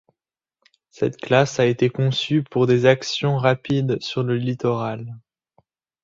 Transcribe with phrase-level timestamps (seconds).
[0.89, 5.15] Cette classe a été conçue pour des actions rapides sur le littoral.